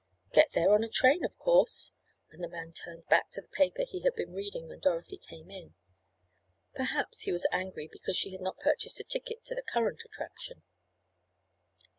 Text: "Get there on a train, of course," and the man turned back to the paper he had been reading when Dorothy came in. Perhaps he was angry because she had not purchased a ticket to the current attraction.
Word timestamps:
"Get 0.33 0.53
there 0.53 0.73
on 0.73 0.83
a 0.83 0.89
train, 0.89 1.23
of 1.23 1.37
course," 1.37 1.91
and 2.31 2.43
the 2.43 2.47
man 2.47 2.73
turned 2.73 3.05
back 3.05 3.29
to 3.33 3.41
the 3.41 3.47
paper 3.47 3.83
he 3.87 3.99
had 4.01 4.15
been 4.15 4.33
reading 4.33 4.67
when 4.67 4.79
Dorothy 4.79 5.15
came 5.17 5.51
in. 5.51 5.75
Perhaps 6.73 7.19
he 7.21 7.31
was 7.31 7.45
angry 7.51 7.87
because 7.87 8.17
she 8.17 8.31
had 8.31 8.41
not 8.41 8.57
purchased 8.57 8.99
a 8.99 9.03
ticket 9.03 9.45
to 9.45 9.53
the 9.53 9.61
current 9.61 10.01
attraction. 10.03 10.63